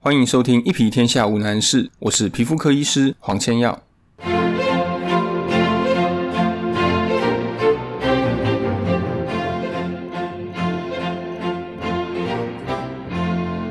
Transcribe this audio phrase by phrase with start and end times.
[0.00, 3.82] 欢迎收听《一皮天下无难事》，我是皮肤科医师黄千耀。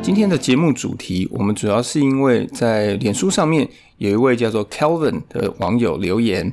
[0.01, 6.51] 今天的节目主题，我们主要是因为在脸书上面有一位叫做 Kelvin 的网友留言，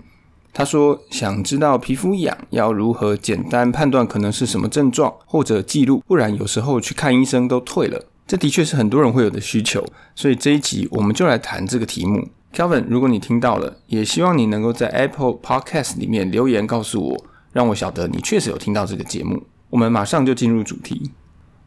[0.52, 8.06] 他说想知道皮肤痒要如何简单判断可能是什么症状，或者记录，不然有时候去看医生都退了。
[8.26, 9.84] 这的确是很多人会有的需求，
[10.14, 12.28] 所以这一集我们就来谈这个题目。
[12.54, 19.42] Kevin，如果你听到了，也希望你能够在 Apple Podcast 里面留言告诉我，让我晓得你确实有听到这个节目。
[19.70, 21.10] 我们马上就进入主题。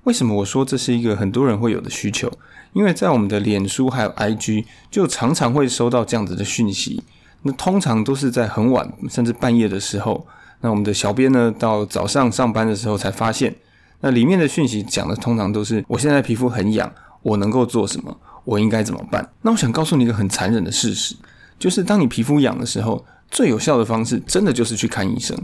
[0.06, 2.32] 为什么我说这是一个很多人会有的需求？
[2.74, 7.04] 因为在我们的脸书还有 IG，就常常会收到这样子的讯息。
[7.44, 10.26] 那通常都是在很晚甚至半夜的时候，
[10.62, 13.54] 那我们的小编呢，到早上上班的时候才发现。
[14.02, 16.92] 那里面的讯息讲的通常都是我现在皮肤很痒，
[17.24, 18.16] 我能够做什么？
[18.44, 19.28] 我应该怎么办？
[19.42, 21.16] 那我想告诉你一个很残忍的事实，
[21.58, 25.36] 就是当你皮肤痒的时候，最有效的方式真的就是去看医生。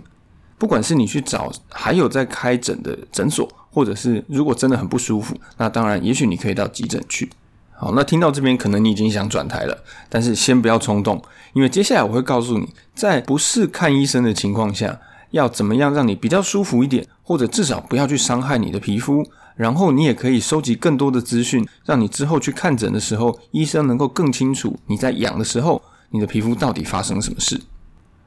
[0.57, 7.29] 不管是你去找还有在开诊的诊所，或者是如果真的很不舒服，那当然也许你可以到急诊去。
[7.75, 11.21] 好，那听到这边可能你已经想转台了，但是先不要冲动，
[11.53, 14.99] 因为接下来我会告诉你，在不是看医生的情况下。
[15.31, 27.59] 要怎么样让你比较舒服一点，或者至少不要去伤害你的皮肤，然后你也可以收集更多的资讯，让你之后去看诊的时候，医生能够更清楚你在痒的时候，你的皮肤到底发生什么事。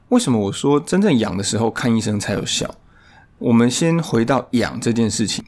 [0.09, 2.75] 为什么我说真正痒的时候看医生才有效？
[3.37, 5.45] 我们先回到痒这件事情，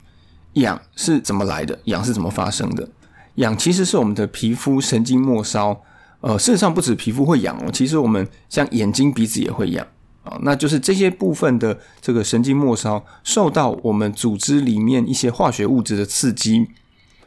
[0.54, 1.80] 痒是怎么来的？
[1.86, 2.88] 痒是怎么发生的？
[3.36, 5.82] 痒其实是我们的皮肤神经末梢，
[6.20, 9.88] 呃，事实上不止皮肤会痒哦，其实我们像眼睛、鼻子也会痒。
[10.42, 16.68] 那就是这些部分的这个神经末梢受到我们组织里面一些化学物质的刺激，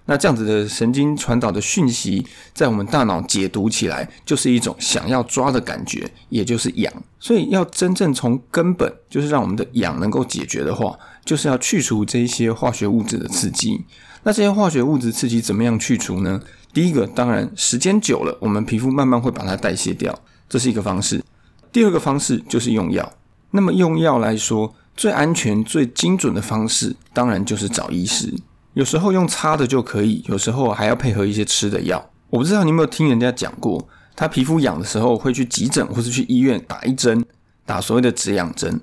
[0.06, 6.92] 那这样子的神经传导的讯息，在我们大脑解读起来，就是一种想要抓的感觉，也就是痒。
[7.20, 13.84] 所以要真正从根本，就是让我们的痒能够解决的话，就是要去除这些化学物质的刺激。
[14.24, 16.40] 那这些化学物质刺激怎么样去除呢？
[16.72, 20.18] 第一个，当然时间久了，我们皮肤慢慢会把它代谢掉，
[20.48, 21.22] 这是一个方式。
[21.72, 23.10] 第二个方式就是用药。
[23.50, 28.32] 那么用药来说，最安全、最精准的方式，当然就是找医师。
[28.74, 32.10] 有时候用擦的就可以，有时候还要配合一些吃的药。
[32.28, 37.24] 我不知道你有没有听人家讲过，他皮肤痒的时候会去急诊或是去医院打一针，
[37.64, 38.80] 打所谓的止痒针。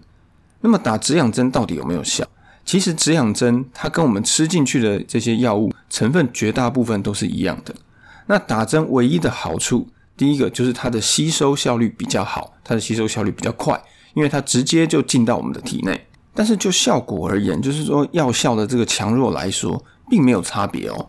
[0.61, 2.25] 那么打止痒针到底有没有效？
[2.66, 7.73] 其实止痒针它跟我们吃进去的这些药物成分绝大部分都是一样的。
[8.28, 9.88] 那打针唯一的好处。
[10.19, 13.81] 第一个就是它的吸收效率比较好，它的吸收效率比较快，
[14.16, 16.07] 因为它直接就进到我们的体内。
[16.34, 21.08] 但是就效果而言，就是说药效的这个强弱来说，并没有差别哦。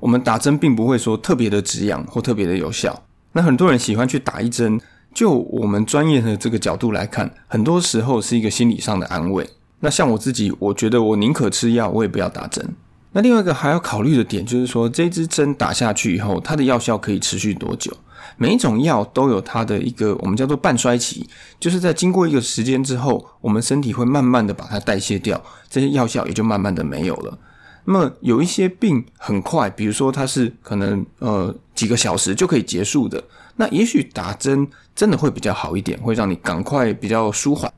[0.00, 3.04] 我们打针并不会说特别的止痒或特别的有效。
[3.30, 4.80] 那很多人喜欢去打一针，
[5.14, 9.48] 就我们专业的这个角度来看，很多时候是一个心理上的安慰。
[9.78, 12.74] 那像我自己，我觉得我宁可吃药，我也不要打针。
[13.12, 17.96] 那另外一个还要考虑的点就是说，这支针打下去以后，它的药效可以持续多久？
[18.36, 27.38] 每一种药都有它的一个我们叫做半衰期，就是在经过一个时间之后，我们身体会慢慢的把它代谢掉，这些药效也就慢慢的没有了。
[27.86, 33.24] 那么有一些病很快，比如说它是可能呃几个小时就可以结束的，
[33.56, 37.72] 那也许打针真的会比较好一点，会让你赶快比较舒缓。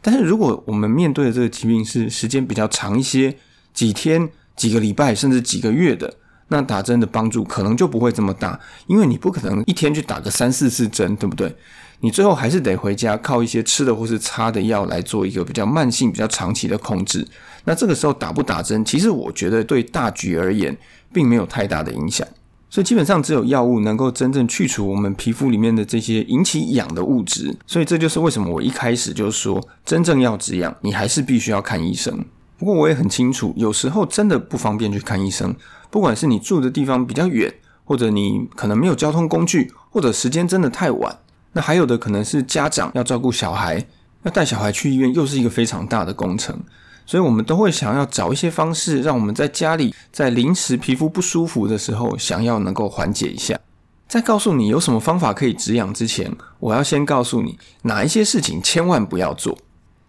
[0.00, 3.36] 但是如果我们面对的这个疾病是时间比较长一些，
[3.74, 6.14] 几天、几个礼拜甚至几个月的。
[6.48, 11.52] 那打针的帮助可能就不会这么大，因为你不可能一天去打个三四次针，对不对？
[12.00, 17.26] 你最后还是得回家靠一些吃的或是擦的药来做一个比较慢性、比较长期的控制。
[17.64, 20.76] 那这个时候打不打针，其实我觉得对大局而言
[21.14, 22.26] 并没有太大的影响。
[22.68, 27.56] 所以基本上只有药物能够真正去除我们皮肤里面的这些引起痒的物质。
[27.66, 32.22] 所以这就是为什么我一开始就说，真正要止痒，你还是必须要看医生。
[32.64, 35.54] 不过我也很清楚，有时候真的不方便去看医生。
[35.90, 37.52] 不管是你住的地方比较远，
[37.84, 41.18] 或者你可能没有交通工具，或者时间真的太晚，
[41.52, 43.84] 那还有的可能是家长要照顾小孩，
[44.22, 46.58] 要带小孩去医院，又是一个非常大的工程。
[47.04, 53.60] 所以，我们都会想要找一些方式，让我们在家里在临时皮肤不舒服的时候，想要能够缓解一下。
[54.08, 59.58] 在告诉你有什么方法可以止痒之前，我要先告诉你哪一些事情千万不要做。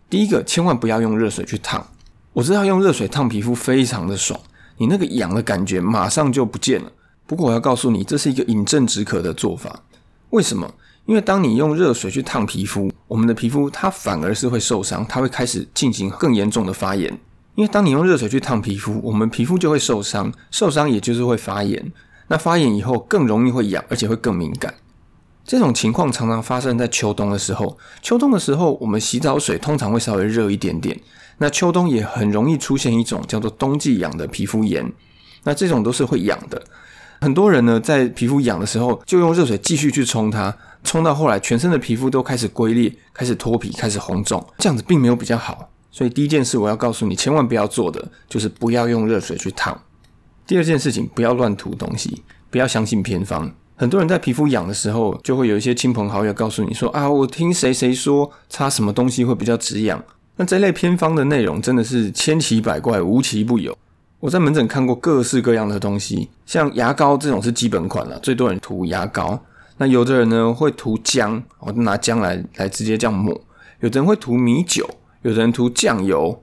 [0.10, 1.86] 第一个，千万不要用热水去烫。
[2.36, 4.38] 我知道用热水烫皮肤非常的爽。
[4.78, 6.92] 你那个痒的感觉马上就不见了。
[7.26, 9.84] 不过我要告诉你，这是一个饮鸩止渴的做法。
[10.32, 10.70] 为什么？
[11.06, 17.10] 因为当你用热水去烫皮肤，我们的皮肤它反而是会受伤，它会开始进行更严重的发炎。
[17.56, 21.90] 因为当你用热水去烫皮肤，我们皮肤就会受伤，受伤也就是会发炎。
[22.28, 24.74] 那发炎以后更容易会痒，而且会更敏感。
[25.46, 27.78] 这种情况常常发生在秋冬的时候。
[28.02, 31.00] 秋冬的时候，我们洗澡水通常会稍微热一点点。
[31.38, 34.92] 那秋冬也很容易出现一种叫做冬季痒的皮肤炎。
[35.44, 36.62] 那这种都是会痒的。
[37.22, 44.44] 很多人呢，在皮肤痒的时候，就用热水继续去冲它，冲到后来，全身的皮肤都开始龟裂，开始脱皮，开始红肿。
[44.58, 45.70] 这样子并没有比较好。
[45.92, 49.80] 所以第一件事我要告诉你，千万不要做的就是不要用热水去烫。
[50.48, 53.54] 第二件事情，不要乱涂东西，不要相信偏方。
[53.78, 60.02] 很多人在皮肤痒的时候，就会有一些亲朋好友告诉你说：“啊，我听谁谁说擦什么东西会比较止痒。”
[60.38, 63.78] 那这类偏方的内容真的是千奇百怪，无奇不有。
[64.22, 69.40] 我在门诊看过各式各样的东西，像牙膏这种是基本款了，最多人涂牙膏。
[69.78, 73.34] 那有的人呢会涂姜，我就拿姜来来直接这样抹；
[73.82, 74.90] 有的人会涂米酒，
[75.22, 76.42] 有的人涂酱油。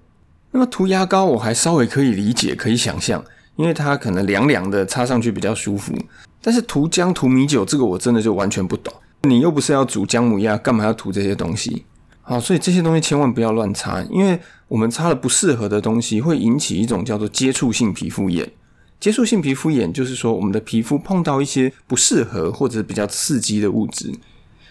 [0.50, 3.24] 那么涂牙膏我还稍微可以理解，可以想象，
[3.56, 5.94] 因为它可能凉凉的，擦上去比较舒服。
[6.40, 8.92] 但是涂姜涂米酒这个我真的就完全不懂。
[9.22, 11.84] 你又不是要煮姜母鸭，干嘛要涂这些东西？
[12.22, 14.38] 好，所以这些东西千万不要乱擦，因为
[14.68, 18.50] 我们擦了不适合的东西，会引起一种叫做接触性皮肤炎。
[18.98, 24.12] 接触性皮肤炎就是说，我们的皮肤碰到一些不适合或者比较刺激的物质。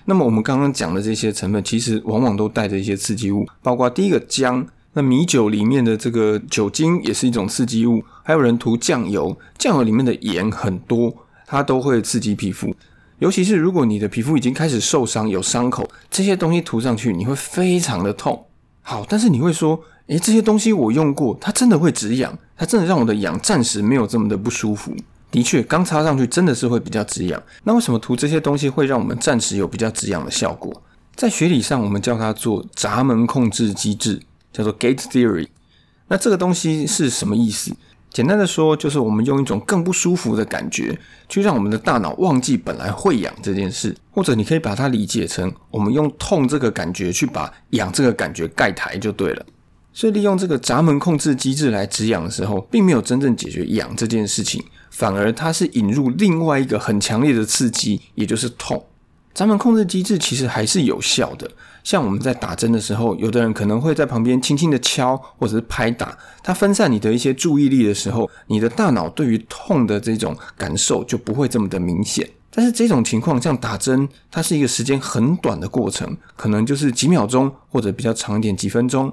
[0.05, 11.13] 那么我们刚刚讲的这些成分，其实往往都带着一些刺激物，包括第一个姜，那米酒里面的这个酒精也是一种刺激物，还有人涂酱油，酱油里面的盐很多。
[11.45, 12.73] 它都会刺激皮肤，
[13.19, 18.45] 尤其是如果你的皮肤已经开始受伤、有伤口，这些东西涂上去你会非常的痛。
[18.81, 24.95] 好，但是你会说，诶，这些东西我用过，它真的会止痒，它真的让我的痒暂时没有这么的不舒服。
[25.29, 27.43] 的确，刚擦上去真的是会比较止痒。
[27.65, 30.81] 那为什么涂这些东西会让我们暂时有比较止痒的效果？
[31.17, 34.21] 在学理上，我们叫它做闸门控制机制，
[34.53, 35.49] 叫做 Gate Theory。
[36.07, 37.75] 那这个东西是什么意思？
[38.11, 40.99] 简单的说，就是我们用一种更不舒服的感觉，
[41.29, 49.45] 去让我们的大脑忘记本来会痒这件事，或者你可以把它理解成，我们用痛这个感觉去把痒这个感觉盖台就对了。
[49.93, 58.85] 所以利用这个闸门控制机制来止痒的时候，并没有真正解决痒这件事情，反而它是引入另外一个很强烈的刺激，也就是痛。
[59.33, 61.49] 闸门控制机制其实还是有效的。
[61.83, 72.29] 像我们在打针的时候，有的人可能会在旁边轻轻的敲或者是拍打，它分散你的一些注意力的时候，你的大脑对于痛的这种感受就不会这么的明显。
[72.53, 79.11] 但是这种情况，像打针，它是一个时间很短的过程，可能就是几秒钟或者比较长一点几分钟。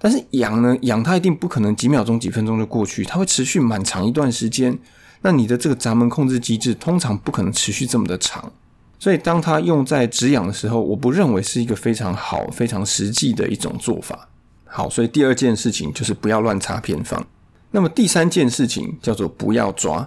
[0.00, 4.78] 但是痒呢，痒它一定不可能几秒钟几分钟就过去，它会持续蛮长一段时间。
[5.20, 8.50] 那你的这个闸门控制机制通常不可能持续这么的长。
[9.00, 14.28] 所以，当它用在止痒的时候，我不认为是一个非常好、非常实际的一种做法。
[14.66, 17.26] 好，所以第二件事情就是不要乱擦偏方。
[17.70, 20.06] 那么第三件事情叫做不要抓。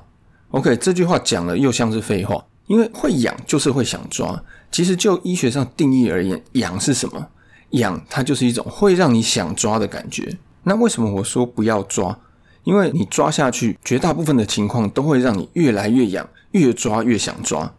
[0.52, 4.44] OK，这句话讲了又像是废话，因为会痒就是会想抓。
[4.72, 7.28] 其实就医学上定义而言，痒是什么？
[7.72, 10.38] 痒它就是一种会让你想抓的感觉。
[10.66, 12.20] 那为什么我说不要抓？
[12.64, 17.74] 因为你抓下去，绝大部分的情况都会让你越来越痒，越抓越想抓。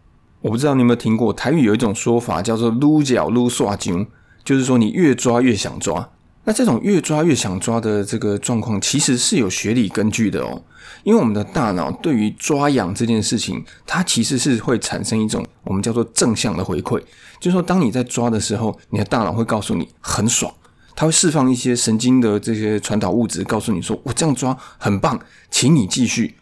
[0.45, 4.05] 我不知道你有没有听过台语有一种说法叫做“撸脚撸刷筋”，
[4.45, 6.07] 就是说你越抓越想抓。
[6.43, 10.61] 那这种越抓越想抓的这个状况，其实是有学理根据的哦。
[11.03, 16.99] 因为我们的大脑对于抓痒这件事情，它其实是会产生一种我们叫做正向的回馈，
[17.39, 20.53] 就是说当你在抓的时候，你的大脑会告诉你很爽，
[20.95, 26.35] 它会释放一些神经的这些传导物质，告诉你说我这样抓很棒，请你继续。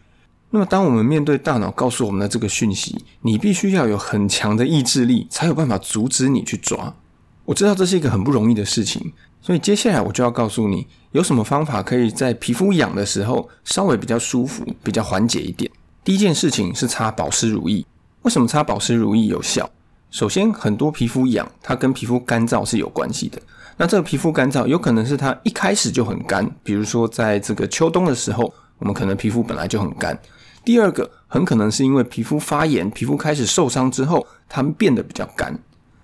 [0.54, 6.94] 那么，当我们面对大脑告诉我们的这个讯息，你必须要有很强的意志力，才有办法阻止你去抓。
[7.44, 15.68] 我知道这是一个很不容易的事情，所以接下来我就要告诉你，有什么方法可以在皮肤痒的时候稍微比较舒服、比较缓解一点。
[16.04, 17.84] 第一件事情是擦保湿乳液。
[18.22, 19.68] 为什么擦保湿乳液有效？
[20.12, 23.42] 首先，很多皮肤痒，它跟皮肤干燥是有关系的。
[23.76, 30.16] 那这个皮肤干燥，有可能是它一开始就很干，比如说在这个秋冬的时候，我们可能皮肤本来就很干。
[30.64, 35.58] 第二个很可能是因为皮肤发炎，皮肤开始受伤之后，它们变得比较干。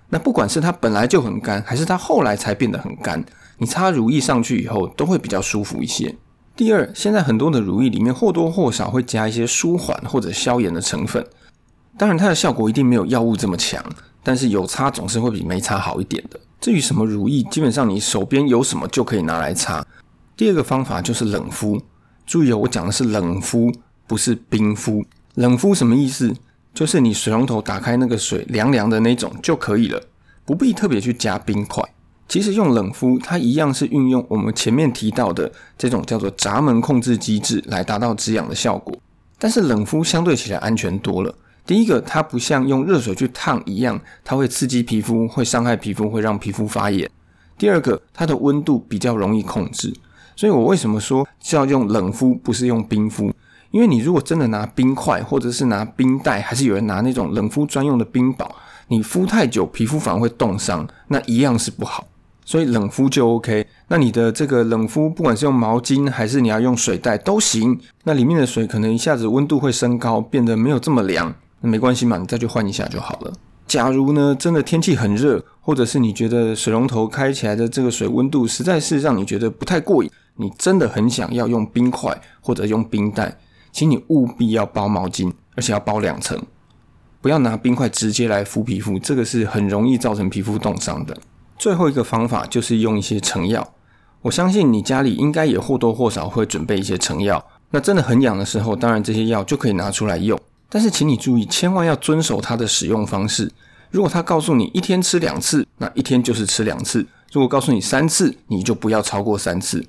[0.09, 3.25] 那不管是它本来就很干，还是它后来才变得很干，
[3.57, 6.15] 你擦乳液上去以后都会比较舒服一些。
[6.55, 11.25] 第二，现在很多的乳液里面或多或少会加一些舒缓或者消炎的成分，
[11.97, 13.83] 当然它的效果一定没有药物这么强，
[14.21, 16.39] 但是有擦总是会比没擦好一点的。
[16.59, 19.83] 至于什么乳液，基本上你手边有什么就可以拿来擦。
[20.35, 21.81] 第二个方法就是冷敷，
[22.27, 23.71] 注意哦，我讲的是冷敷。
[24.11, 26.35] 不是冰敷，冷敷什么意思？
[26.73, 30.03] 就是你水龙头打开那个水凉凉的那种就可以了，
[30.43, 31.81] 不必特别去加冰块。
[32.27, 38.93] 其实用冷敷，它一样是运用我们前面提到的这种叫做闸门控制机制来达到止痒的效果。
[39.39, 41.33] 但是冷敷相对起来安全多了。
[41.65, 47.09] 第一个，它不像用热水去烫一样，它会刺激皮肤，会伤害皮肤，会让皮肤发炎。
[47.57, 49.93] 第二个，它的温度比较容易控制。
[50.35, 53.31] 所以我为什么说是要用冷敷，不是用冰敷？
[53.71, 58.53] 因为你如果真的拿冰块，或者是拿冰袋，还是有人拿那种冷敷专用的冰宝，
[58.89, 62.05] 你敷太久，皮肤反而会冻伤，那一样是不好。
[62.43, 63.65] 所以冷敷就 OK。
[63.87, 67.79] 那你的这个冷敷，不管是用毛巾还是你要用水袋都行。
[68.03, 73.31] 那里面的水可能一下子温度会升高，变得没有这么凉，那没关系嘛，你再去换一下就好了。
[73.67, 83.37] 假如呢，真的天气很热，或者是你觉得水龙头开起来的这个水温度实在是让你觉得不太过瘾，你真的很想要用冰块或者用冰袋，
[83.71, 86.41] 请你务必要包毛巾，而且要包两层，
[87.21, 91.17] 不要拿冰块直接来敷皮肤，这个是很容易造成皮肤冻伤的。
[91.57, 93.73] 最后一个方法就是用一些成药，
[94.23, 97.45] 我相信你家里应该也或多或少会准备一些成药。
[97.69, 100.39] 那真的很痒的时候，当然这些药就可以拿出来用。
[100.67, 103.51] 但是请你注意，千万要遵守它的使用方式。
[103.89, 109.85] 如果他告诉你一天吃两次，那一天就是吃两次；如果告诉你三次，你就不要超过三次。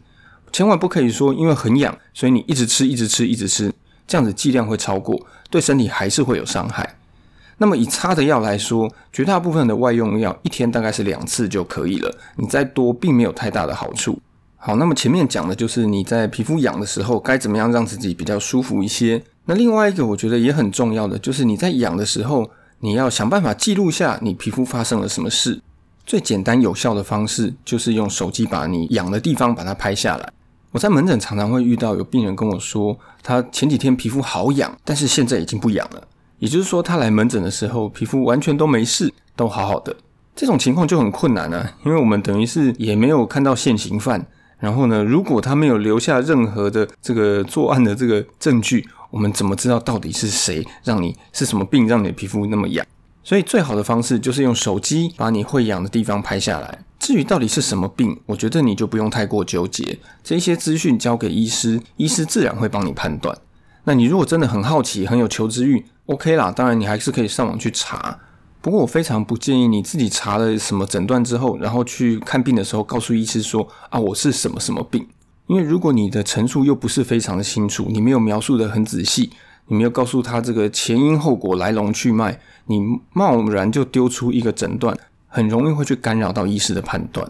[0.52, 3.73] 千万不可以说因为很痒，所以你一直吃、一直吃、一直吃，
[4.06, 5.18] 这样子剂量会超过，
[5.50, 6.97] 对身体还是会有伤害。
[7.59, 14.21] 那么以擦的药来说，绝大部分的外用药一天大概是两次就可以了，你再多并没有太大的好处。
[14.56, 19.23] 好，那么前面讲的就是你在皮肤痒的时候该怎么样让自己比较舒服一些。
[19.47, 25.61] 那另外一个我觉得也很重要的就是你在痒的时候，你要想办法记录下你皮肤发生了什么事。
[26.04, 30.32] 最简单有效的方式就是用手机把你痒的地方把它拍下来。
[30.73, 36.09] 我在门诊常常会遇到有病人跟我说，他前几天皮肤好痒，但是现在已经不痒了。
[36.38, 39.95] 也就是说，他来门诊的时候，皮肤完全都没事，都好好的。
[40.35, 44.26] 这种情况就很困难了，因为我们等于是也没有看到现行犯。
[44.59, 52.87] 然后呢，如果他没有留下任何的这个作案的这个证据，我们怎么知道到底是谁让你是什么病让你的皮肤那么痒？
[53.23, 56.79] 所以最好的方式就是用手机把你会痒的地方拍下来。
[57.02, 63.37] 至于到底是什么病，我觉得你就不用太过纠结，这些资讯交给医师，医师自然会帮你判断。
[63.82, 68.21] 那你如果真的很好奇，很有求知欲，OK 啦，当然你还是可以上网去查。
[68.61, 75.04] 不过我非常不建议你自己查了什么诊断之后，然后去看病的时候告诉医师说啊我是什么什么病，
[75.49, 79.32] 因为如果你的陈述又不是非常的清楚，你没有描述的很仔细，
[79.66, 82.80] 你没有告诉他这个前因后果、来龙去脉，你
[83.12, 84.97] 贸然就丢出一个诊断，
[85.33, 87.27] 很容易会去干扰到医师的判断。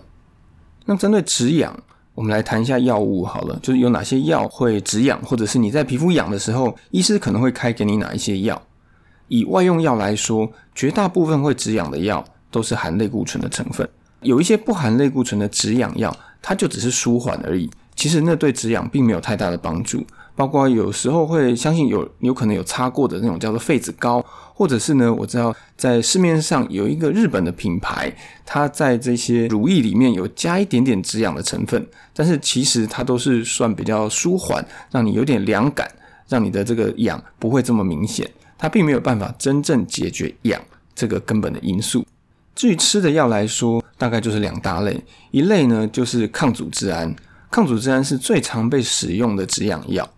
[0.84, 1.74] 那针对止痒。
[2.14, 8.60] 我们来谈一下药物好了，就是有哪些药会止痒，或者是你在皮肤痒的时候，医师可能会开给你哪一些药。
[9.28, 13.88] 以外用药来说，绝大部分会止痒的药都是含类固醇的成分，
[14.20, 20.04] 有一些不含类固醇的止痒药，它就只是舒缓而已，其实那对止痒并没有太大的帮助。
[20.34, 24.24] 包括有时候会相信有有可能有擦过的那种叫做痱子膏，
[24.54, 28.10] 或者是呢，我知道在市面上有一个日本的品牌，
[28.46, 35.90] 它在这些乳液里面有加一点点止痒的成分，但是其实它都是算比较舒缓，让你有点凉感，
[36.28, 40.60] 让你的这个痒不会这么明显，它并没有办法真正解决痒
[40.94, 42.06] 这个根本的因素。
[42.54, 47.14] 至于吃的药来说，大概就是两大类，一类呢就是抗组织胺，
[47.50, 50.08] 抗组织胺是最常被使用的止痒药。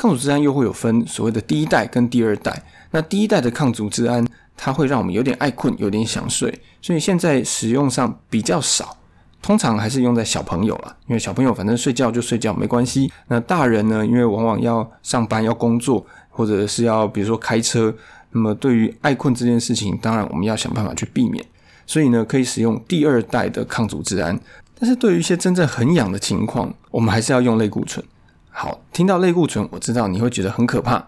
[0.00, 2.62] 抗组织胺又会有分所谓的第一代跟第二代。
[2.90, 4.26] 那第一代的抗组织胺，
[4.56, 8.96] 它会让我们有点爱困，有点想睡，所以现在使用上比较少。
[9.42, 13.12] 通常还是用在小朋友了，因为小朋友反正睡觉就睡觉没关系。
[13.28, 17.94] 那大人呢，因为往往要上班要工作，或者是要比如说开车，
[18.30, 21.44] 那么对于爱困这件事情，当然我们要想办法去避免。
[21.86, 24.40] 所以呢，可以使用第二代的抗组织胺。
[24.78, 28.02] 但是对于一些真正很痒的情况，我们还是要用类固醇。
[28.50, 31.06] 好，听到类固醇，我知道你会觉得很可怕。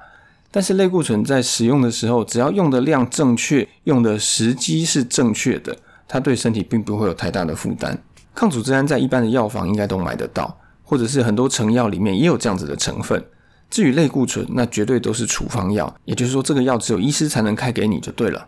[0.51, 7.99] 但是类固醇在使用的时候，只要用的量正确，用的时机是正确的，它对身体并不会有太大的负担。
[8.35, 13.23] 抗组织胺在一般的药房应该都买得到，或者是很多成药里面也有这样子的成分。
[13.71, 18.47] 至于类固醇，那绝对都是处方药，也就是说这个药只有医师才能开给你就对了。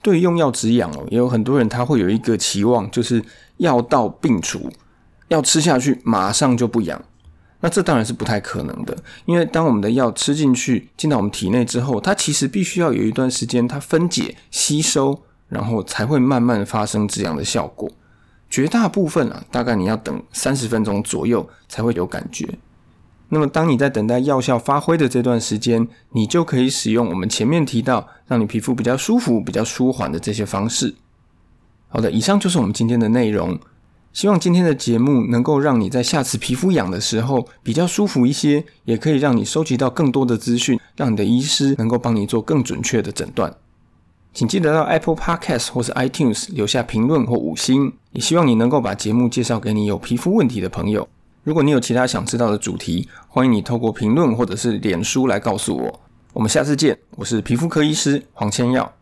[0.00, 3.20] 对于用药止痒哦，也有很多人他会有一个期望，就是
[3.56, 4.70] 药到病除，
[5.28, 7.02] 药吃下去马上就不痒。
[7.66, 17.90] 那这当然是不太可能的，因为当我们的药吃进去，进到我们体内之后，它其实必须要有一段时间它分解吸收，然后才会慢慢发生这样的效果。
[18.48, 22.48] 绝大部分啊，大概你要等三十分钟左右才会有感觉。
[23.30, 30.94] 那么当你在等待药效发挥的这段时间，你就可以使用我们前面提到让你皮肤比较舒服、比较舒缓的这些方式。
[31.88, 33.58] 好的，以上就是我们今天的内容。
[34.16, 43.54] 希望今天的节目能够让你在下次皮肤痒的时候比较舒服一些，也可以让你收集到更多的资讯，让你的医师能够帮你做更准确的诊断。
[44.32, 51.06] 请记得到 Apple Podcast 或是 iTunes 留下评论或五星，也希望你能够把节目介绍给你有皮肤问题的朋友。
[51.44, 56.00] 如果你有其他想知道的主题，欢迎你透过评论或者是脸书来告诉我。
[56.32, 58.95] 我们下次见，我是皮肤科医师黄千耀。